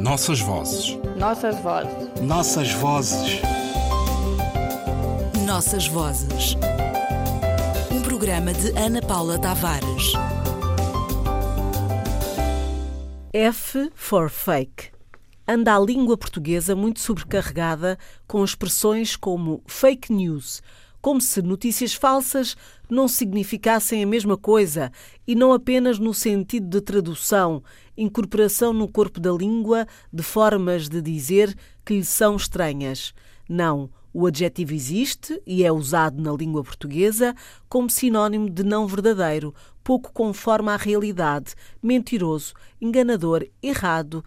[0.00, 0.98] Nossas vozes.
[1.14, 2.22] Nossas vozes.
[2.22, 3.42] Nossas vozes.
[5.44, 6.56] Nossas vozes.
[7.92, 10.14] Um programa de Ana Paula Tavares.
[13.34, 14.90] F for fake.
[15.46, 20.62] Anda a língua portuguesa muito sobrecarregada com expressões como fake news,
[21.00, 22.56] como se notícias falsas
[22.88, 24.92] não significassem a mesma coisa
[25.26, 27.62] e não apenas no sentido de tradução,
[27.96, 33.14] incorporação no corpo da língua de formas de dizer que lhe são estranhas.
[33.48, 37.34] Não, o adjetivo existe e é usado na língua portuguesa
[37.68, 44.24] como sinónimo de não verdadeiro, pouco conforme à realidade, mentiroso, enganador, errado,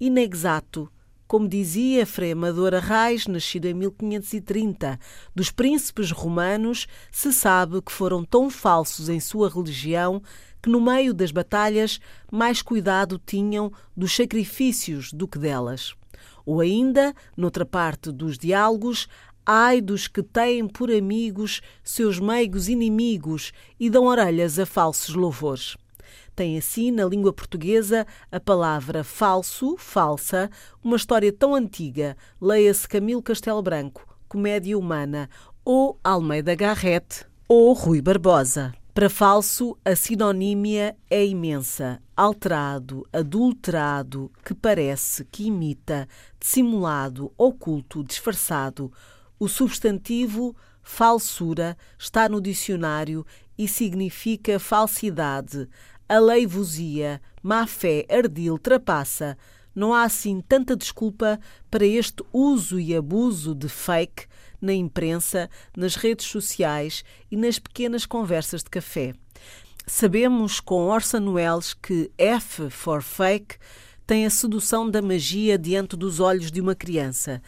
[0.00, 0.90] inexato.
[1.28, 4.98] Como dizia Frei Amador Arraes, nascido em 1530,
[5.34, 10.22] dos príncipes romanos se sabe que foram tão falsos em sua religião
[10.62, 12.00] que no meio das batalhas
[12.32, 15.94] mais cuidado tinham dos sacrifícios do que delas.
[16.46, 19.06] Ou ainda, noutra parte dos diálogos,
[19.44, 25.76] ai dos que têm por amigos seus meigos inimigos e dão orelhas a falsos louvores.
[26.38, 30.48] Tem assim, na língua portuguesa, a palavra falso, falsa,
[30.84, 35.28] uma história tão antiga, leia-se Camilo Castelo Branco, Comédia Humana,
[35.64, 38.72] ou Almeida Garrett, ou Rui Barbosa.
[38.94, 42.00] Para falso, a sinonímia é imensa.
[42.16, 46.06] Alterado, adulterado, que parece, que imita,
[46.38, 48.92] dissimulado, oculto, disfarçado.
[49.40, 53.26] O substantivo falsura está no dicionário
[53.58, 55.68] e significa falsidade,
[56.08, 59.36] aleivosia, má fé, ardil, trapaça.
[59.74, 61.38] Não há assim tanta desculpa
[61.70, 64.26] para este uso e abuso de fake
[64.60, 69.14] na imprensa, nas redes sociais e nas pequenas conversas de café.
[69.86, 73.56] Sabemos com Orson Welles que F for fake
[74.06, 77.42] tem a sedução da magia diante dos olhos de uma criança.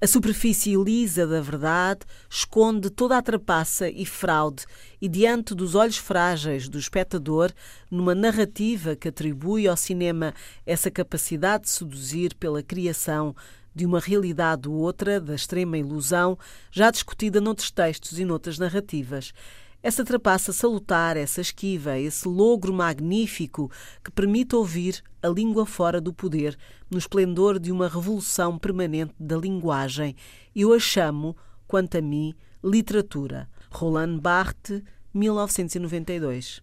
[0.00, 4.66] A superfície lisa da verdade esconde toda a trapaça e fraude,
[5.00, 7.50] e diante dos olhos frágeis do espectador,
[7.90, 10.34] numa narrativa que atribui ao cinema
[10.66, 13.34] essa capacidade de seduzir pela criação
[13.74, 16.38] de uma realidade ou outra da extrema ilusão,
[16.70, 19.32] já discutida noutros textos e noutras narrativas.
[19.84, 23.70] Essa trapaça salutar, essa esquiva, esse logro magnífico
[24.02, 26.56] que permite ouvir a língua fora do poder,
[26.90, 30.16] no esplendor de uma revolução permanente da linguagem,
[30.56, 31.36] eu a chamo,
[31.68, 32.34] quanto a mim,
[32.64, 33.46] literatura.
[33.70, 36.62] Roland Barthes, 1992.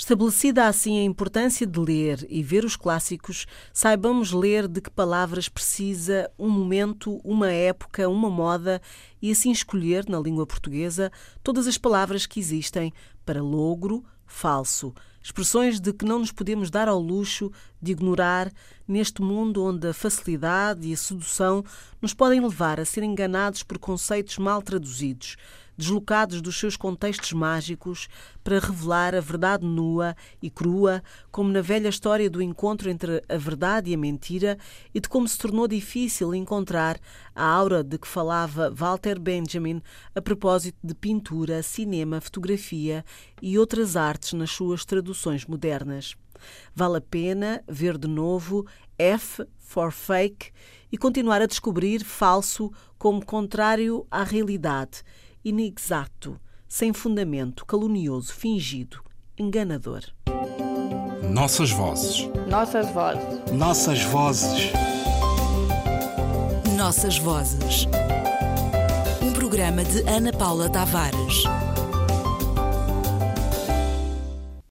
[0.00, 5.46] Estabelecida assim a importância de ler e ver os clássicos, saibamos ler de que palavras
[5.46, 8.80] precisa um momento, uma época, uma moda
[9.20, 11.12] e assim escolher, na língua portuguesa,
[11.42, 12.94] todas as palavras que existem
[13.26, 18.52] para logro, falso, expressões de que não nos podemos dar ao luxo de ignorar
[18.86, 21.64] neste mundo onde a facilidade e a sedução
[22.00, 25.36] nos podem levar a ser enganados por conceitos mal traduzidos
[25.80, 28.08] deslocados dos seus contextos mágicos
[28.44, 33.36] para revelar a verdade nua e crua, como na velha história do encontro entre a
[33.36, 34.58] verdade e a mentira
[34.94, 37.00] e de como se tornou difícil encontrar
[37.34, 39.82] a aura de que falava Walter Benjamin
[40.14, 43.04] a propósito de pintura, cinema, fotografia
[43.40, 46.14] e outras artes nas suas traduções modernas.
[46.74, 48.66] Vale a pena ver de novo
[48.98, 50.52] F for Fake
[50.92, 55.02] e continuar a descobrir falso como contrário à realidade
[55.44, 59.02] inexato, sem fundamento, calunioso, fingido,
[59.38, 60.02] enganador.
[61.22, 62.28] Nossas vozes.
[62.48, 63.52] Nossas vozes.
[63.52, 64.72] Nossas vozes.
[66.76, 67.86] Nossas vozes.
[69.22, 71.44] Um programa de Ana Paula Tavares.